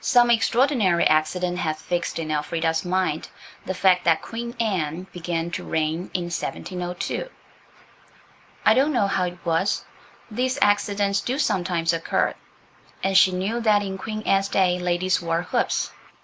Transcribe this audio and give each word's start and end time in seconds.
Some 0.00 0.32
extraordinary 0.32 1.04
accident 1.04 1.58
had 1.58 1.76
fixed 1.76 2.18
in 2.18 2.32
Elfrida's 2.32 2.84
mind 2.84 3.28
the 3.64 3.72
fact 3.72 4.02
that 4.02 4.20
Queen 4.20 4.56
Anne 4.58 5.04
began 5.12 5.48
to 5.52 5.62
reign 5.62 6.10
in 6.12 6.24
1702. 6.24 7.30
I 8.66 8.74
don't 8.74 8.92
know 8.92 9.06
how 9.06 9.26
it 9.26 9.38
was. 9.44 9.84
These 10.28 10.58
accidents 10.60 11.20
do 11.20 11.38
sometimes 11.38 11.92
occur. 11.92 12.34
And 13.04 13.16
she 13.16 13.30
knew 13.30 13.60
that 13.60 13.82
in 13.84 13.96
Queen 13.96 14.22
Anne's 14.22 14.48
day 14.48 14.76
ladies 14.80 15.22
wore 15.22 15.42
hoops. 15.42 15.92